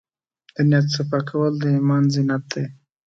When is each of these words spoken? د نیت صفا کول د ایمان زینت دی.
د 0.55 0.57
نیت 0.69 0.85
صفا 0.95 1.19
کول 1.29 1.53
د 1.59 1.63
ایمان 1.75 2.03
زینت 2.13 2.43
دی. 2.53 2.65